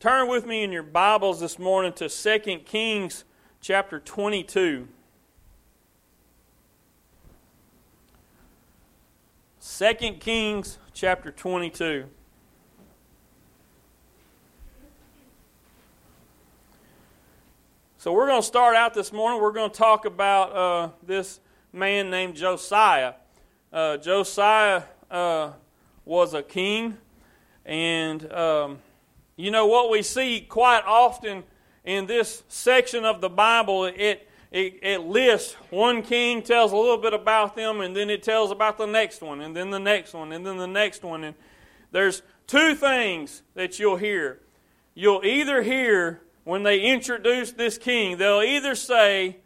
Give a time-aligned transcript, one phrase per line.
[0.00, 3.24] Turn with me in your Bibles this morning to 2 Kings
[3.60, 4.86] chapter 22.
[9.60, 12.04] 2 Kings chapter 22.
[17.96, 19.42] So, we're going to start out this morning.
[19.42, 21.40] We're going to talk about uh, this
[21.72, 23.14] man named Josiah.
[23.72, 25.50] Uh, Josiah uh,
[26.04, 26.98] was a king,
[27.66, 28.78] and um,
[29.38, 31.44] you know what we see quite often
[31.84, 36.98] in this section of the Bible, it, it, it lists one king, tells a little
[36.98, 40.12] bit about them, and then it tells about the next one, and then the next
[40.12, 41.22] one, and then the next one.
[41.22, 41.36] And
[41.92, 44.40] there's two things that you'll hear.
[44.94, 49.36] You'll either hear when they introduce this king, they'll either say,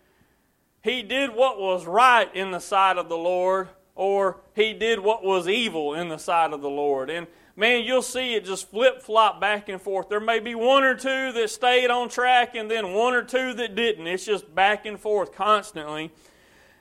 [0.83, 5.23] he did what was right in the sight of the Lord, or he did what
[5.23, 7.11] was evil in the sight of the Lord.
[7.11, 10.09] And man, you'll see it just flip flop back and forth.
[10.09, 13.55] There may be one or two that stayed on track and then one or two
[13.55, 14.07] that didn't.
[14.07, 16.11] It's just back and forth constantly.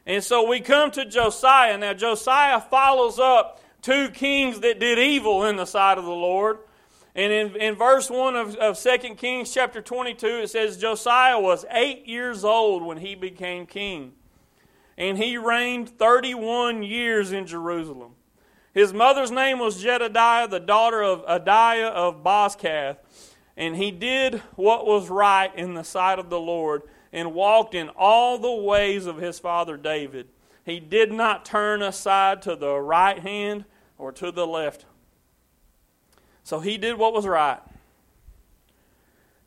[0.05, 1.77] And so we come to Josiah.
[1.77, 6.59] Now, Josiah follows up two kings that did evil in the sight of the Lord.
[7.13, 11.65] And in, in verse 1 of, of 2 Kings chapter 22, it says Josiah was
[11.69, 14.13] eight years old when he became king.
[14.97, 18.13] And he reigned 31 years in Jerusalem.
[18.73, 22.97] His mother's name was Jedediah, the daughter of Adaiah of Bozkath.
[23.57, 27.89] And he did what was right in the sight of the Lord and walked in
[27.89, 30.29] all the ways of his father David.
[30.65, 33.65] He did not turn aside to the right hand
[33.97, 34.85] or to the left.
[36.43, 37.59] So he did what was right.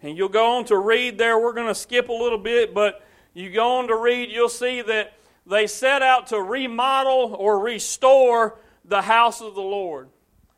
[0.03, 1.39] And you'll go on to read there.
[1.39, 3.03] We're going to skip a little bit, but
[3.33, 5.15] you go on to read, you'll see that
[5.47, 10.09] they set out to remodel or restore the house of the Lord.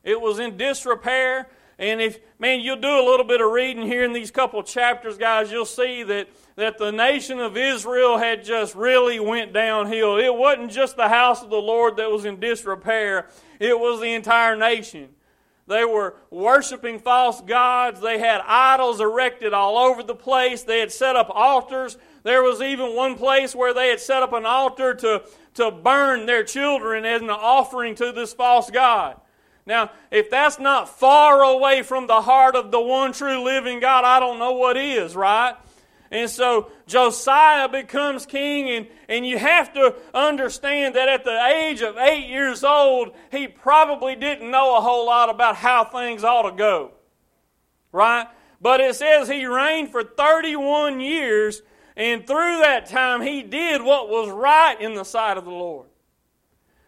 [0.03, 1.49] It was in disrepair.
[1.79, 5.19] And if, man, you'll do a little bit of reading here in these couple chapters,
[5.19, 10.17] guys, you'll see that, that the nation of Israel had just really went downhill.
[10.17, 13.29] It wasn't just the house of the Lord that was in disrepair,
[13.61, 15.11] it was the entire nation.
[15.69, 18.01] They were worshiping false gods.
[18.01, 20.63] They had idols erected all over the place.
[20.63, 21.99] They had set up altars.
[22.23, 25.25] There was even one place where they had set up an altar to,
[25.57, 29.21] to burn their children as an offering to this false God.
[29.67, 34.05] Now, if that's not far away from the heart of the one true living God,
[34.05, 35.57] I don't know what is, right?
[36.11, 41.83] And so Josiah becomes king, and, and you have to understand that at the age
[41.83, 46.49] of eight years old, he probably didn't know a whole lot about how things ought
[46.49, 46.93] to go.
[47.91, 48.29] Right?
[48.61, 51.63] But it says he reigned for 31 years,
[51.97, 55.87] and through that time, he did what was right in the sight of the Lord.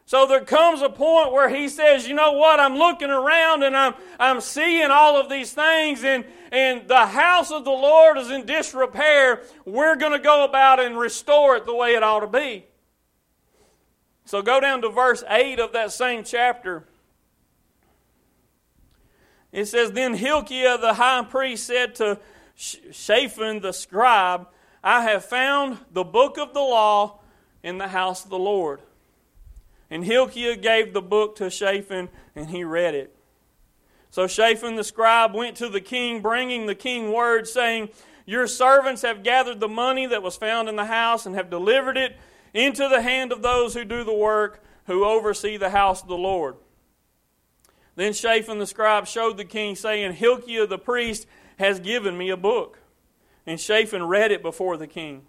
[0.05, 2.61] So there comes a point where he says, You know what?
[2.61, 7.51] I'm looking around and I'm, I'm seeing all of these things, and, and the house
[7.51, 9.43] of the Lord is in disrepair.
[9.65, 12.65] We're going to go about and restore it the way it ought to be.
[14.25, 16.85] So go down to verse 8 of that same chapter.
[19.53, 22.19] It says, Then Hilkiah the high priest said to
[22.55, 24.49] Shaphan the scribe,
[24.83, 27.21] I have found the book of the law
[27.63, 28.81] in the house of the Lord.
[29.91, 33.15] And Hilkiah gave the book to Shaphan, and he read it.
[34.11, 37.91] So Shaphan the scribe went to the king, bringing the king word, saying,
[38.27, 41.97] Your servants have gathered the money that was found in the house, and have delivered
[41.97, 42.17] it
[42.55, 46.17] into the hand of those who do the work, who oversee the house of the
[46.17, 46.57] Lord.
[47.97, 51.27] Then Shaphan the scribe showed the king, saying, Hilkiah the priest
[51.59, 52.79] has given me a book.
[53.49, 55.23] And Shaphan read it before the king.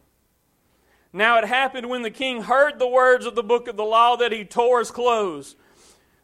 [1.14, 4.18] Now it happened when the king heard the words of the book of the law
[4.18, 5.56] that he tore his clothes.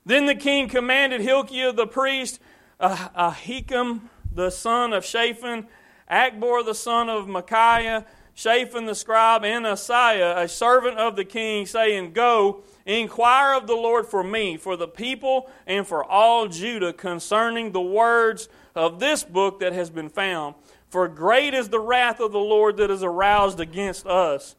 [0.06, 2.42] Then the king commanded Hilkiah the priest,
[2.82, 5.68] ah- Ahikam the son of Shaphan,
[6.12, 11.66] Achbor the son of Micaiah, Shaphan the scribe, and Asaiah, a servant of the king,
[11.66, 16.92] saying, Go, inquire of the Lord for me, for the people, and for all Judah
[16.92, 20.56] concerning the words of this book that has been found.
[20.90, 24.56] For great is the wrath of the Lord that is aroused against us,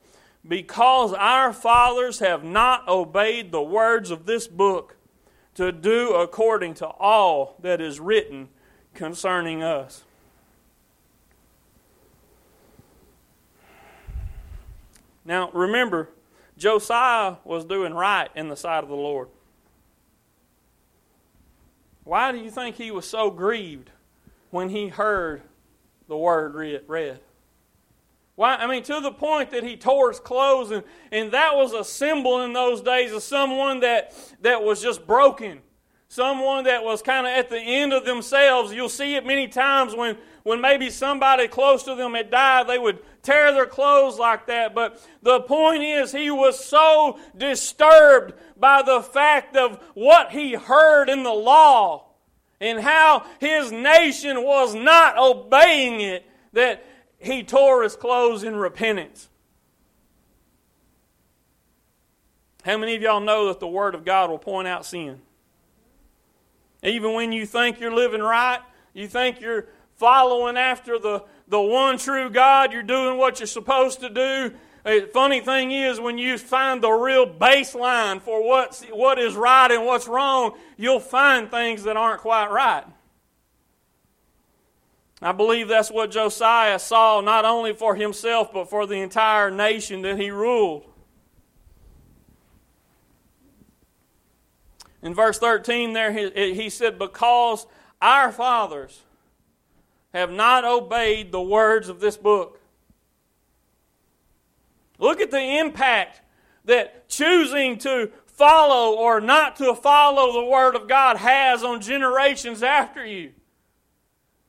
[0.47, 4.97] because our fathers have not obeyed the words of this book
[5.55, 8.49] to do according to all that is written
[8.93, 10.05] concerning us.
[15.25, 16.11] Now, remember,
[16.57, 19.29] Josiah was doing right in the sight of the Lord.
[22.05, 23.91] Why do you think he was so grieved
[24.51, 25.43] when he heard
[26.09, 27.21] the word read.
[28.35, 28.57] Why?
[28.57, 31.83] I mean, to the point that he tore his clothes, and, and that was a
[31.83, 34.13] symbol in those days of someone that,
[34.43, 35.63] that was just broken.
[36.09, 38.73] someone that was kind of at the end of themselves.
[38.73, 42.79] You'll see it many times when, when maybe somebody close to them had died, they
[42.79, 44.75] would tear their clothes like that.
[44.75, 51.09] But the point is, he was so disturbed by the fact of what he heard
[51.09, 52.05] in the law
[52.61, 56.85] and how his nation was not obeying it that
[57.19, 59.29] he tore his clothes in repentance.
[62.65, 65.21] How many of y'all know that the Word of God will point out sin?
[66.83, 68.61] Even when you think you're living right,
[68.93, 74.01] you think you're following after the, the one true God, you're doing what you're supposed
[74.01, 74.53] to do.
[74.87, 79.69] The funny thing is, when you find the real baseline for what's, what is right
[79.69, 82.85] and what's wrong, you'll find things that aren't quite right.
[85.21, 90.03] I believe that's what Josiah saw, not only for himself, but for the entire nation
[90.03, 90.85] that he ruled.
[95.03, 97.67] In verse 13, there he, he said, Because
[98.01, 99.03] our fathers
[100.15, 102.56] have not obeyed the words of this book.
[104.99, 106.23] Look at the impact
[106.65, 112.63] that choosing to follow or not to follow the Word of God has on generations
[112.63, 113.33] after you.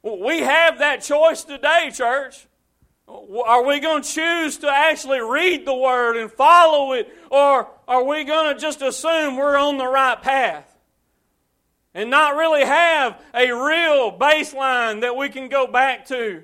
[0.03, 2.47] We have that choice today, church.
[3.07, 8.03] Are we going to choose to actually read the Word and follow it, or are
[8.03, 10.65] we going to just assume we're on the right path?
[11.93, 16.43] And not really have a real baseline that we can go back to.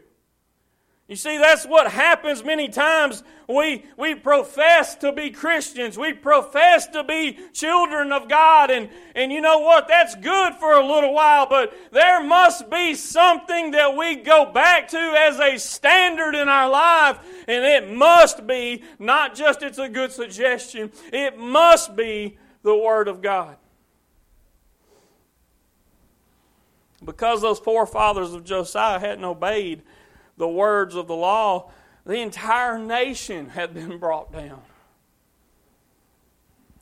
[1.14, 3.24] You see, that's what happens many times.
[3.48, 5.96] We, we profess to be Christians.
[5.96, 8.72] We profess to be children of God.
[8.72, 9.88] And, and you know what?
[9.88, 14.88] That's good for a little while, but there must be something that we go back
[14.88, 17.20] to as a standard in our life.
[17.48, 23.08] And it must be not just it's a good suggestion, it must be the Word
[23.08, 23.58] of God.
[27.06, 29.84] Because those forefathers of Josiah hadn't obeyed
[30.38, 31.72] the words of the law,
[32.06, 34.62] the entire nation had been brought down.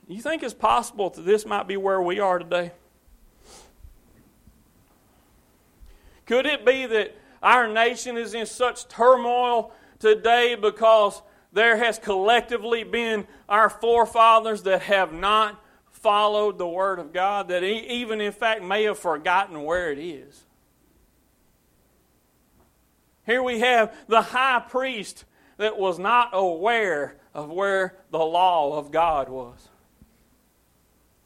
[0.07, 2.71] You think it's possible that this might be where we are today?
[6.25, 11.21] Could it be that our nation is in such turmoil today because
[11.53, 17.63] there has collectively been our forefathers that have not followed the Word of God, that
[17.63, 20.45] even in fact may have forgotten where it is?
[23.25, 25.25] Here we have the high priest
[25.57, 29.69] that was not aware of where the law of God was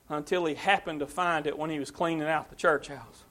[0.09, 3.23] until he happened to find it when he was cleaning out the church house.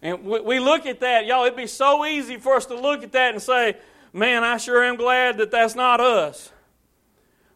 [0.00, 3.12] And we look at that, y'all, it'd be so easy for us to look at
[3.12, 3.76] that and say,
[4.12, 6.52] man, I sure am glad that that's not us.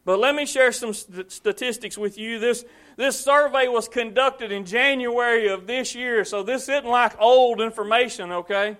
[0.04, 2.40] But let me share some statistics with you.
[2.40, 2.64] This,
[2.96, 8.32] this survey was conducted in January of this year, so this isn't like old information,
[8.32, 8.76] okay?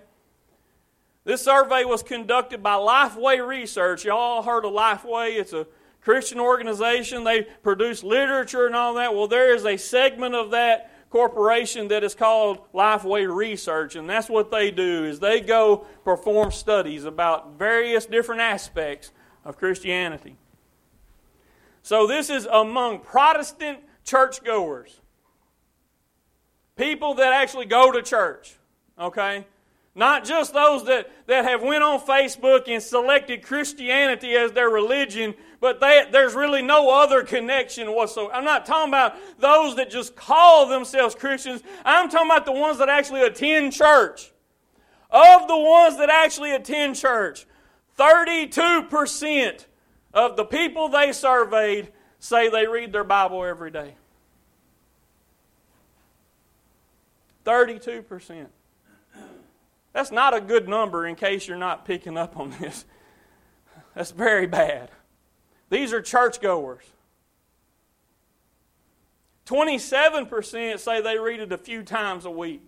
[1.25, 4.05] This survey was conducted by Lifeway Research.
[4.05, 5.38] Y'all heard of Lifeway?
[5.38, 5.67] It's a
[6.00, 7.23] Christian organization.
[7.25, 9.14] They produce literature and all that.
[9.14, 14.29] Well, there is a segment of that corporation that is called Lifeway Research, and that's
[14.29, 19.12] what they do is they go perform studies about various different aspects
[19.44, 20.37] of Christianity.
[21.82, 25.01] So this is among Protestant churchgoers.
[26.77, 28.57] People that actually go to church.
[28.99, 29.47] Okay?
[29.95, 35.35] Not just those that, that have went on Facebook and selected Christianity as their religion,
[35.61, 38.32] but they, there's really no other connection whatsoever.
[38.32, 41.63] I'm not talking about those that just call themselves Christians.
[41.85, 44.32] I'm talking about the ones that actually attend church.
[45.11, 47.47] Of the ones that actually attend church,
[47.99, 49.67] 32%
[50.15, 53.96] of the people they surveyed say they read their Bible every day.
[57.44, 58.46] 32%.
[59.93, 62.84] That's not a good number in case you're not picking up on this.
[63.94, 64.91] That's very bad.
[65.69, 66.84] These are churchgoers.
[69.46, 72.62] 27% say they read it a few times a week.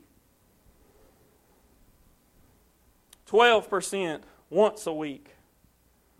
[3.30, 4.20] 12%
[4.50, 5.30] once a week.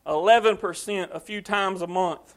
[0.07, 2.35] 11% a few times a month,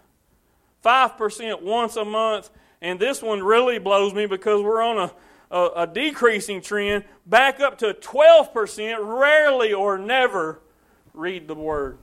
[0.84, 2.50] 5% once a month,
[2.82, 7.60] and this one really blows me because we're on a, a, a decreasing trend, back
[7.60, 10.62] up to 12% rarely or never
[11.14, 11.98] read the Word.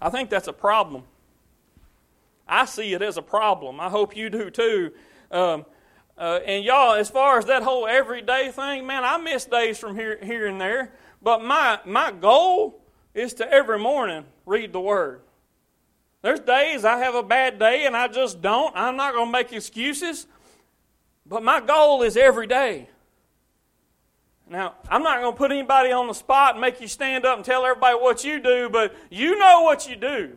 [0.00, 1.04] I think that's a problem.
[2.46, 3.80] I see it as a problem.
[3.80, 4.92] I hope you do too.
[5.30, 5.64] Um,
[6.16, 9.96] uh, and y'all, as far as that whole everyday thing, man, I miss days from
[9.96, 10.92] here, here and there.
[11.20, 12.80] but my, my goal
[13.14, 15.22] is to every morning read the Word.
[16.22, 18.74] There's days I have a bad day and I just don't.
[18.76, 20.26] I'm not going to make excuses.
[21.26, 22.88] But my goal is every day.
[24.48, 27.36] Now, I'm not going to put anybody on the spot and make you stand up
[27.36, 30.36] and tell everybody what you do, but you know what you do.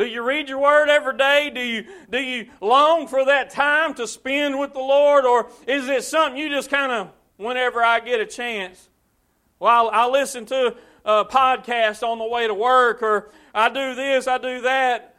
[0.00, 1.50] Do you read your word every day?
[1.50, 5.26] Do you, do you long for that time to spend with the Lord?
[5.26, 8.88] Or is it something you just kind of, whenever I get a chance?
[9.58, 14.26] Well, I listen to a podcast on the way to work, or I do this,
[14.26, 15.16] I do that.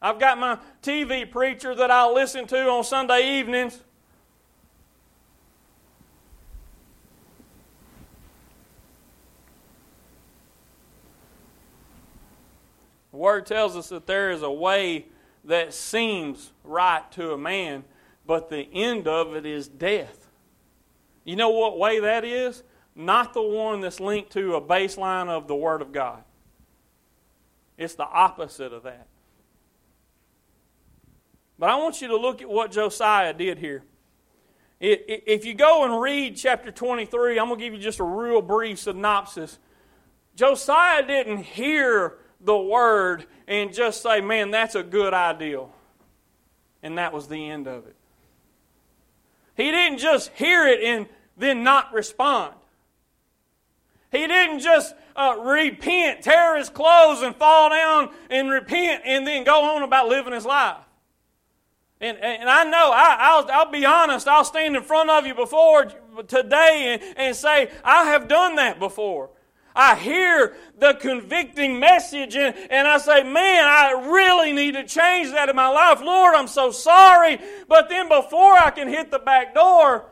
[0.00, 3.82] I've got my TV preacher that I listen to on Sunday evenings.
[13.16, 15.06] The Word tells us that there is a way
[15.42, 17.84] that seems right to a man,
[18.26, 20.28] but the end of it is death.
[21.24, 22.62] You know what way that is?
[22.94, 26.24] Not the one that's linked to a baseline of the Word of God.
[27.78, 29.06] It's the opposite of that.
[31.58, 33.82] But I want you to look at what Josiah did here.
[34.78, 38.42] If you go and read chapter 23, I'm going to give you just a real
[38.42, 39.58] brief synopsis.
[40.34, 45.72] Josiah didn't hear the word and just say, man, that's a good ideal.
[46.82, 47.96] And that was the end of it.
[49.56, 52.54] He didn't just hear it and then not respond.
[54.12, 59.44] He didn't just uh, repent, tear his clothes, and fall down and repent and then
[59.44, 60.76] go on about living his life.
[62.00, 65.34] And, and I know, I, will I'll be honest, I'll stand in front of you
[65.34, 65.86] before
[66.28, 69.30] today and, and say, I have done that before.
[69.76, 75.30] I hear the convicting message and, and I say, man, I really need to change
[75.32, 76.00] that in my life.
[76.00, 77.38] Lord, I'm so sorry.
[77.68, 80.06] But then before I can hit the back door,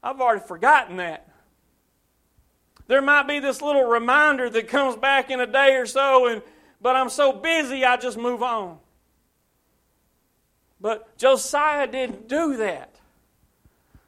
[0.00, 1.28] I've already forgotten that.
[2.86, 6.42] There might be this little reminder that comes back in a day or so, and,
[6.80, 8.78] but I'm so busy I just move on.
[10.80, 12.89] But Josiah didn't do that.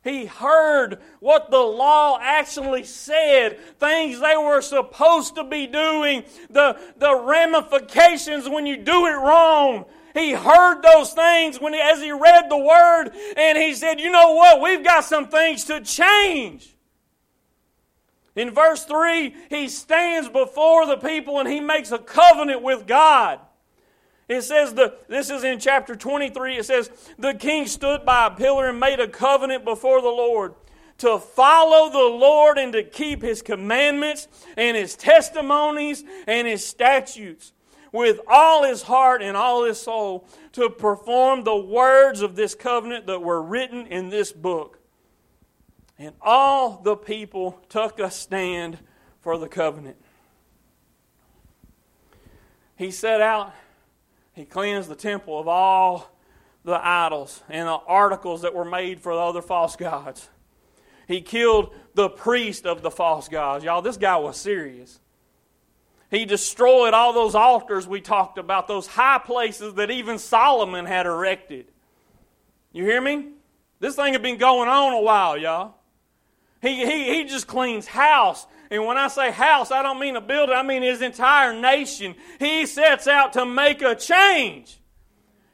[0.04, 6.76] He heard what the law actually said, things they were supposed to be doing, the,
[6.96, 9.84] the ramifications when you do it wrong.
[10.14, 14.10] He heard those things when he, as he read the word, and he said, You
[14.10, 14.60] know what?
[14.60, 16.74] We've got some things to change.
[18.34, 23.40] In verse 3, he stands before the people and he makes a covenant with God.
[24.28, 28.30] It says, the, this is in chapter 23, it says, The king stood by a
[28.30, 30.54] pillar and made a covenant before the Lord
[30.98, 37.52] to follow the Lord and to keep his commandments and his testimonies and his statutes
[37.90, 43.06] with all his heart and all his soul to perform the words of this covenant
[43.06, 44.78] that were written in this book.
[45.98, 48.78] And all the people took a stand
[49.20, 49.96] for the covenant.
[52.76, 53.52] He set out
[54.34, 56.10] he cleansed the temple of all
[56.64, 60.28] the idols and the articles that were made for the other false gods.
[61.08, 63.64] He killed the priest of the false gods.
[63.64, 65.00] Y'all, this guy was serious.
[66.10, 71.06] He destroyed all those altars we talked about, those high places that even Solomon had
[71.06, 71.66] erected.
[72.72, 73.30] You hear me?
[73.80, 75.74] This thing had been going on a while, y'all.
[76.62, 80.20] He, he, he just cleans house and when I say house, I don't mean a
[80.22, 82.14] building, I mean his entire nation.
[82.38, 84.80] He sets out to make a change.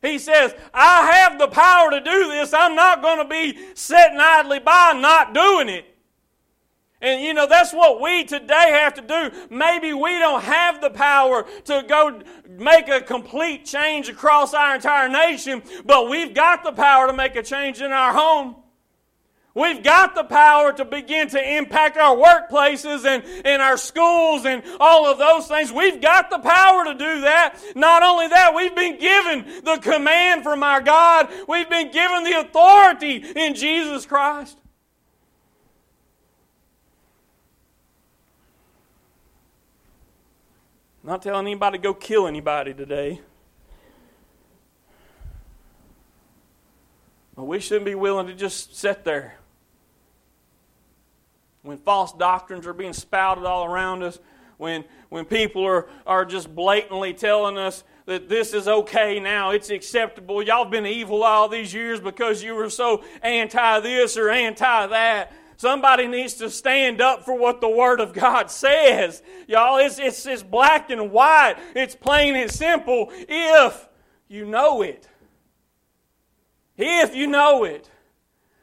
[0.00, 2.54] He says, I have the power to do this.
[2.54, 5.84] I'm not going to be sitting idly by not doing it.
[7.00, 9.32] And you know, that's what we today have to do.
[9.50, 15.08] Maybe we don't have the power to go make a complete change across our entire
[15.08, 18.54] nation, but we've got the power to make a change in our home.
[19.54, 24.62] We've got the power to begin to impact our workplaces and, and our schools and
[24.78, 25.72] all of those things.
[25.72, 27.58] We've got the power to do that.
[27.74, 31.28] Not only that, we've been given the command from our God.
[31.48, 34.58] We've been given the authority in Jesus Christ.
[41.08, 43.18] not telling anybody to go kill anybody today.
[47.38, 49.38] But we shouldn't be willing to just sit there
[51.62, 54.18] when false doctrines are being spouted all around us,
[54.56, 59.70] when, when people are, are just blatantly telling us that this is okay now, it's
[59.70, 60.42] acceptable.
[60.42, 65.32] Y'all been evil all these years because you were so anti this or anti that.
[65.58, 69.22] Somebody needs to stand up for what the Word of God says.
[69.46, 71.54] Y'all, it's, it's, it's black and white.
[71.76, 73.88] It's plain and simple if
[74.26, 75.06] you know it.
[76.78, 77.90] If you know it.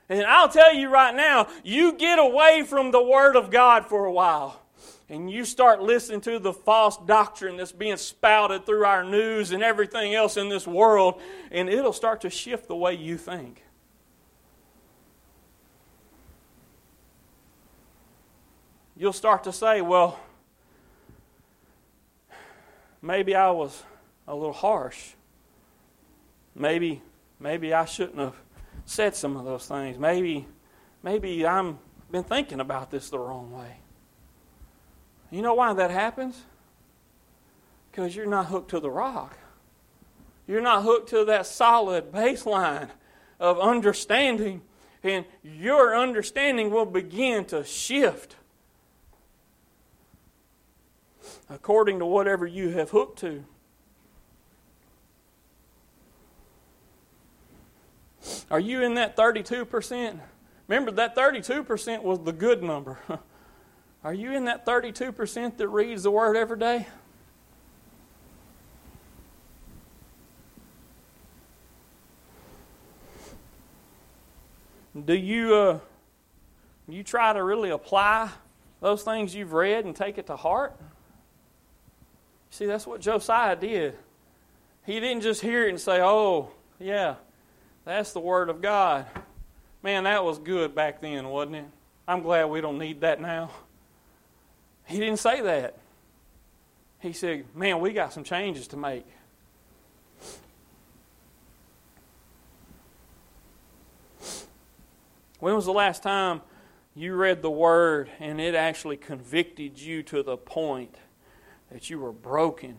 [0.10, 4.06] And I'll tell you right now, you get away from the Word of God for
[4.06, 4.66] a while
[5.10, 9.62] and you start listening to the false doctrine that's being spouted through our news and
[9.62, 13.64] everything else in this world, and it'll start to shift the way you think.
[18.98, 20.20] You'll start to say, well,
[23.02, 23.84] maybe I was
[24.28, 25.12] a little harsh.
[26.56, 27.02] Maybe,
[27.40, 28.36] maybe I shouldn't have
[28.86, 29.98] said some of those things.
[29.98, 30.48] Maybe,
[31.04, 31.80] maybe I'm
[32.12, 33.78] been thinking about this the wrong way.
[35.32, 36.44] You know why that happens?
[37.92, 39.38] Because you're not hooked to the rock.
[40.48, 42.90] You're not hooked to that solid baseline
[43.40, 44.62] of understanding,
[45.04, 48.36] and your understanding will begin to shift
[51.50, 53.44] according to whatever you have hooked to.
[58.50, 60.20] Are you in that 32%?
[60.68, 63.00] Remember, that 32% was the good number.
[64.04, 66.88] Are you in that 32% that reads the Word every day?
[75.04, 75.80] Do you, uh,
[76.88, 78.30] you try to really apply
[78.80, 80.80] those things you've read and take it to heart?
[82.50, 83.98] See, that's what Josiah did.
[84.86, 87.16] He didn't just hear it and say, oh, yeah,
[87.86, 89.06] that's the Word of God.
[89.84, 91.66] Man, that was good back then, wasn't it?
[92.08, 93.52] I'm glad we don't need that now.
[94.86, 95.78] He didn't say that.
[97.00, 99.06] He said, Man, we got some changes to make.
[105.40, 106.42] When was the last time
[106.96, 110.96] you read the Word and it actually convicted you to the point
[111.72, 112.78] that you were broken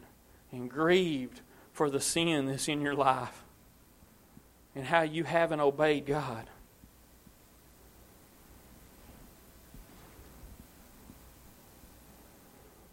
[0.51, 3.46] and grieved for the sin that's in your life?
[4.76, 6.50] And how you haven't obeyed God.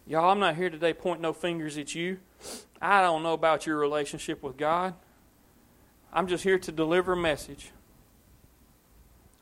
[0.06, 2.18] Y'all, I'm not here today pointing no fingers at you.
[2.80, 4.94] I don't know about your relationship with God.
[6.10, 7.70] I'm just here to deliver a message.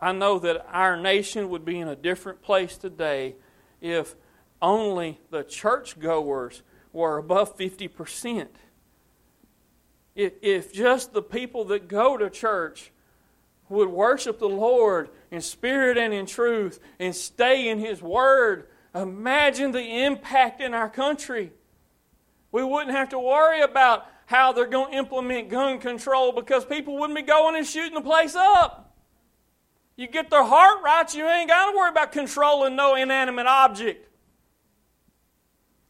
[0.01, 3.37] I know that our nation would be in a different place today
[3.81, 4.17] if
[4.61, 6.63] only the churchgoers
[6.93, 8.41] were above 50%.
[8.41, 8.49] If,
[10.15, 12.93] if just the people that go to church
[13.69, 19.73] would worship the Lord in spirit and in truth and stay in His Word, imagine
[19.73, 21.53] the impact in our country.
[22.51, 26.99] We wouldn't have to worry about how they're going to implement gun control because people
[26.99, 28.95] wouldn't be going and shooting the place up.
[29.97, 34.09] You get their heart right, you ain't got to worry about controlling no inanimate object.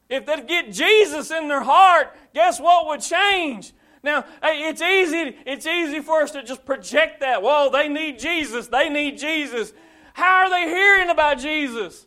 [0.09, 3.73] If they'd get Jesus in their heart, guess what would change?
[4.03, 7.41] Now, it's easy, it's easy for us to just project that.
[7.41, 8.67] Whoa, they need Jesus.
[8.67, 9.73] They need Jesus.
[10.13, 12.05] How are they hearing about Jesus?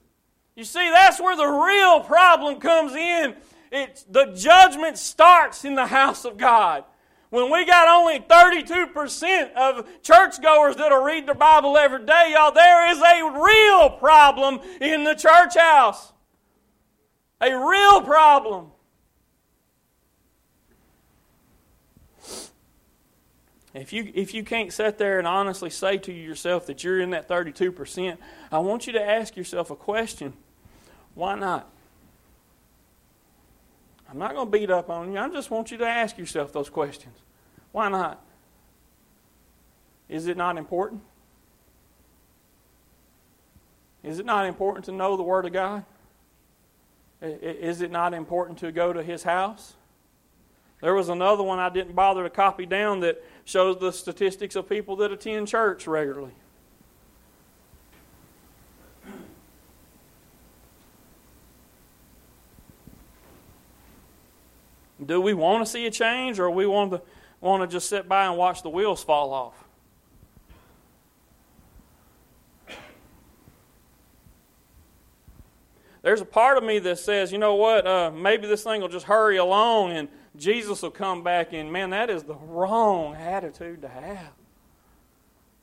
[0.55, 3.35] You see, that's where the real problem comes in.
[3.73, 6.85] It's, the judgment starts in the house of God.
[7.31, 12.91] When we got only 32% of churchgoers that'll read their Bible every day, y'all, there
[12.91, 16.13] is a real problem in the church house.
[17.41, 18.71] A real problem.
[23.77, 27.11] If you, if you can't sit there and honestly say to yourself that you're in
[27.11, 28.17] that 32%,
[28.51, 30.33] I want you to ask yourself a question.
[31.15, 31.69] Why not?
[34.09, 35.19] I'm not going to beat up on you.
[35.19, 37.19] I just want you to ask yourself those questions.
[37.73, 38.25] Why not?
[40.09, 41.03] Is it not important?
[44.03, 45.85] Is it not important to know the Word of God?
[47.21, 49.75] Is it not important to go to His house?
[50.81, 54.69] There was another one I didn't bother to copy down that shows the statistics of
[54.69, 56.33] people that attend church regularly.
[65.05, 67.03] Do we want to see a change or we want to
[67.41, 69.55] want to just sit by and watch the wheels fall off?
[76.03, 78.89] There's a part of me that says, you know what, uh, maybe this thing will
[78.89, 83.83] just hurry along and Jesus will come back and, man, that is the wrong attitude
[83.83, 84.33] to have.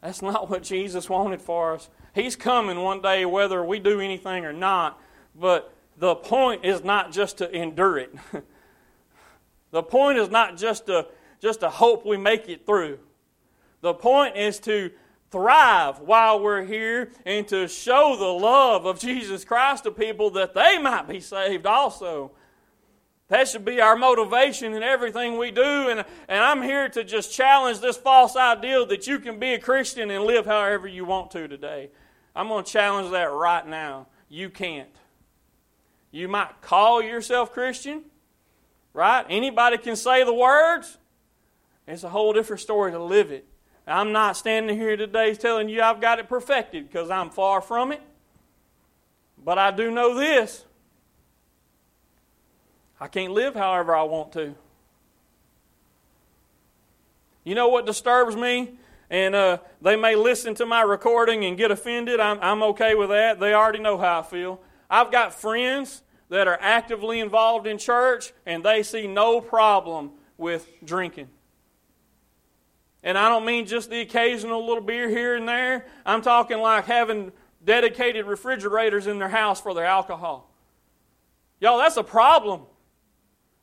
[0.02, 1.90] That's not what Jesus wanted for us.
[2.14, 5.02] He's coming one day whether we do anything or not,
[5.34, 8.14] but the point is not just to endure it.
[9.72, 11.08] the point is not just to,
[11.40, 13.00] just to hope we make it through.
[13.82, 14.92] The point is to
[15.32, 20.54] thrive while we're here and to show the love of Jesus Christ to people that
[20.54, 22.32] they might be saved also.
[23.30, 25.90] That should be our motivation in everything we do.
[25.90, 29.60] And, and I'm here to just challenge this false ideal that you can be a
[29.60, 31.90] Christian and live however you want to today.
[32.36, 34.08] I'm going to challenge that right now.
[34.30, 34.90] You can't.
[36.12, 38.04] You might call yourself Christian,
[38.94, 39.26] right?
[39.30, 40.98] Anybody can say the words.
[41.88, 43.48] It's a whole different story to live it.
[43.86, 47.92] I'm not standing here today telling you I've got it perfected because I'm far from
[47.92, 48.02] it.
[49.44, 50.66] But I do know this
[53.00, 54.56] I can't live however I want to.
[57.44, 58.78] You know what disturbs me?
[59.10, 62.20] And uh, they may listen to my recording and get offended.
[62.20, 63.40] I'm, I'm okay with that.
[63.40, 64.62] They already know how I feel.
[64.90, 70.68] I've got friends that are actively involved in church, and they see no problem with
[70.84, 71.28] drinking.
[73.04, 75.86] And I don't mean just the occasional little beer here and there.
[76.06, 80.50] I'm talking like having dedicated refrigerators in their house for their alcohol.
[81.60, 82.62] Y'all, that's a problem.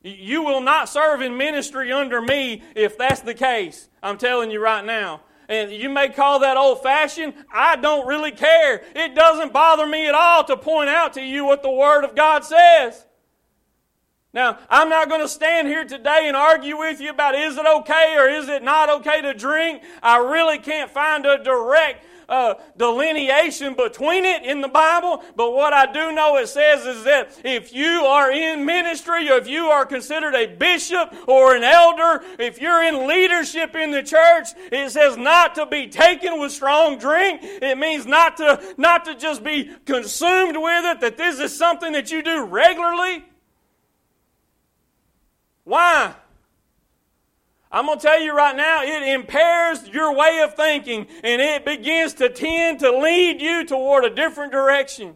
[0.03, 3.89] You will not serve in ministry under me if that's the case.
[4.01, 5.21] I'm telling you right now.
[5.47, 7.33] And you may call that old fashioned.
[7.53, 8.83] I don't really care.
[8.95, 12.15] It doesn't bother me at all to point out to you what the Word of
[12.15, 13.05] God says.
[14.33, 17.65] Now, I'm not going to stand here today and argue with you about is it
[17.65, 19.83] okay or is it not okay to drink.
[20.01, 25.73] I really can't find a direct uh, delineation between it in the Bible, but what
[25.73, 29.85] I do know it says is that if you are in ministry, if you are
[29.85, 35.17] considered a bishop or an elder, if you're in leadership in the church, it says
[35.17, 37.41] not to be taken with strong drink.
[37.43, 41.01] It means not to not to just be consumed with it.
[41.01, 43.25] That this is something that you do regularly.
[45.65, 46.15] Why?
[47.71, 51.63] I'm going to tell you right now, it impairs your way of thinking and it
[51.63, 55.15] begins to tend to lead you toward a different direction.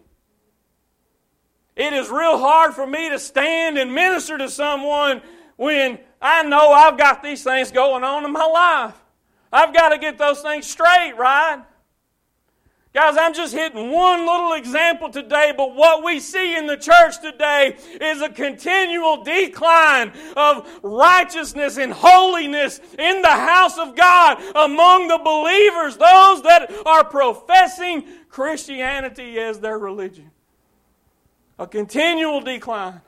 [1.76, 5.22] It is real hard for me to stand and minister to someone
[5.58, 8.96] when I know I've got these things going on in my life.
[9.52, 11.62] I've got to get those things straight, right?
[12.96, 17.20] Guys, I'm just hitting one little example today, but what we see in the church
[17.22, 25.10] today is a continual decline of righteousness and holiness in the house of God among
[25.10, 30.32] the believers, those that are professing Christianity as their religion.
[31.60, 33.02] A continual decline.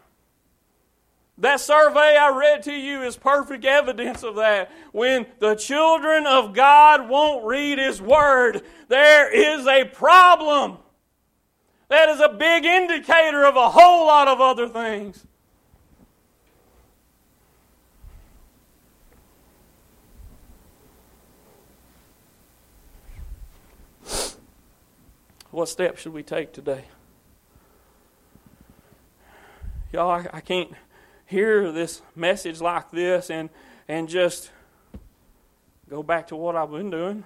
[1.48, 4.70] That survey I read to you is perfect evidence of that.
[4.92, 10.78] When the children of God won't read His Word, there is a problem.
[11.88, 15.26] That is a big indicator of a whole lot of other things.
[25.52, 26.84] What steps should we take today?
[29.94, 30.74] Y'all, I, I can't
[31.28, 33.50] hear this message like this and,
[33.88, 34.50] and just
[35.90, 37.24] go back to what I've been doing.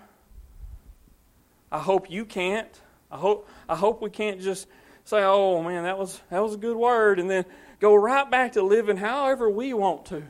[1.72, 2.68] I hope you can't.
[3.10, 4.68] I hope, I hope we can't just
[5.06, 7.46] say, oh man, that was, that was a good word, and then
[7.80, 10.24] go right back to living however we want to.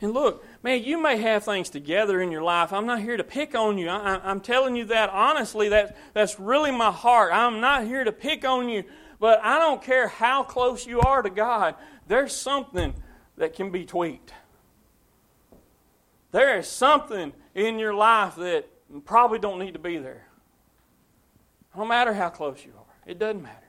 [0.00, 2.72] And look, man, you may have things together in your life.
[2.72, 3.88] I'm not here to pick on you.
[3.88, 5.70] I, am telling you that honestly.
[5.70, 7.32] That, that's really my heart.
[7.32, 8.84] I'm not here to pick on you.
[9.24, 12.92] But I don't care how close you are to God, there's something
[13.38, 14.34] that can be tweaked.
[16.30, 18.66] There is something in your life that
[19.06, 20.26] probably don't need to be there.
[21.74, 23.66] No matter how close you are, it doesn't matter.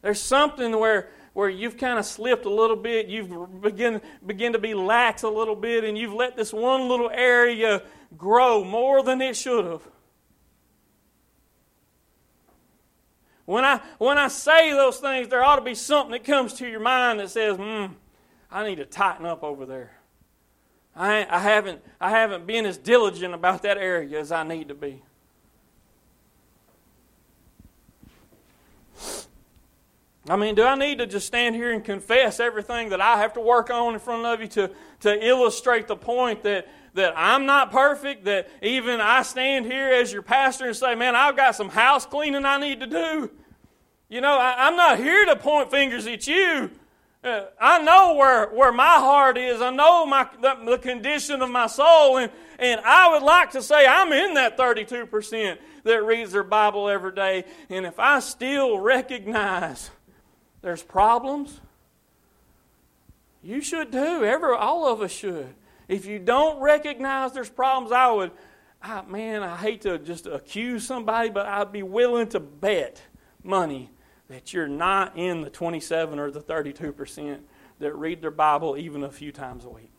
[0.00, 4.58] There's something where, where you've kind of slipped a little bit, you've begin, begin to
[4.58, 7.82] be lax a little bit, and you've let this one little area
[8.16, 9.82] grow more than it should have.
[13.46, 16.68] When I, when I say those things, there ought to be something that comes to
[16.68, 17.86] your mind that says, hmm,
[18.50, 19.92] I need to tighten up over there.
[20.96, 24.74] I, I, haven't, I haven't been as diligent about that area as I need to
[24.74, 25.02] be.
[30.28, 33.34] I mean, do I need to just stand here and confess everything that I have
[33.34, 37.46] to work on in front of you to, to illustrate the point that, that I'm
[37.46, 41.54] not perfect, that even I stand here as your pastor and say, man, I've got
[41.54, 43.30] some house cleaning I need to do.
[44.08, 46.70] You know, I, am not here to point fingers at you.
[47.22, 49.60] Uh, I know where, where my heart is.
[49.60, 52.18] I know my, the, the condition of my soul.
[52.18, 56.88] And, and I would like to say I'm in that 32% that reads their Bible
[56.88, 57.44] every day.
[57.68, 59.90] And if I still recognize
[60.62, 61.60] there's problems,
[63.42, 64.24] you should too.
[64.24, 65.54] Every, all of us should.
[65.88, 68.32] If you don't recognize there's problems, I would,
[68.82, 73.00] I, man, I hate to just accuse somebody, but I'd be willing to bet
[73.42, 73.90] money
[74.28, 77.38] that you're not in the 27 or the 32%
[77.78, 79.92] that read their Bible even a few times a week.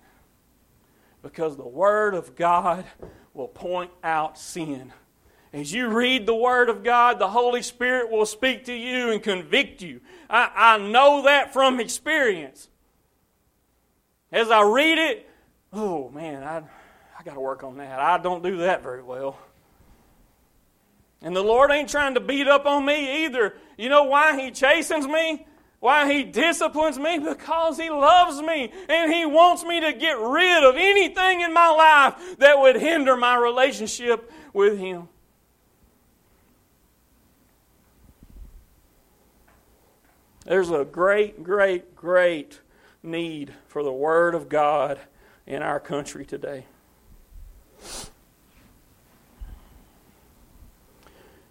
[1.21, 2.85] Because the Word of God
[3.33, 4.91] will point out sin.
[5.53, 9.23] As you read the Word of God, the Holy Spirit will speak to you and
[9.23, 10.01] convict you.
[10.29, 12.67] I, I know that from experience.
[14.31, 15.26] As I read it,
[15.73, 16.57] oh man, I,
[17.19, 17.99] I got to work on that.
[17.99, 19.37] I don't do that very well.
[21.21, 23.55] And the Lord ain't trying to beat up on me either.
[23.77, 25.45] You know why He chastens me?
[25.79, 27.19] Why He disciplines me?
[27.19, 31.69] Because He loves me and He wants me to get rid of anything in my
[31.69, 35.09] life that would hinder my relationship with Him.
[40.45, 42.61] There's a great, great, great
[43.03, 44.99] need for the Word of God
[45.47, 46.65] in our country today.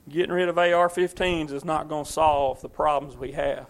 [0.08, 3.68] Getting rid of AR 15s is not going to solve the problems we have.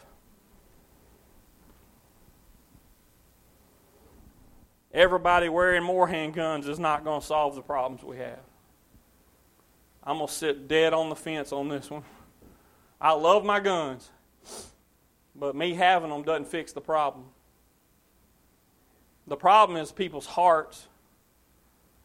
[4.93, 8.41] Everybody wearing more handguns is not going to solve the problems we have.
[10.03, 12.03] I'm going to sit dead on the fence on this one.
[13.01, 14.11] I love my guns,
[15.35, 17.27] but me having them doesn't fix the problem.
[19.27, 20.87] The problem is people's hearts.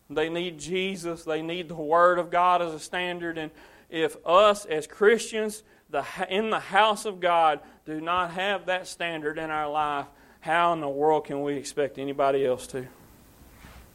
[0.09, 1.23] They need Jesus.
[1.23, 3.37] They need the Word of God as a standard.
[3.37, 3.51] And
[3.89, 9.37] if us as Christians the, in the house of God do not have that standard
[9.37, 10.05] in our life,
[10.39, 12.87] how in the world can we expect anybody else to?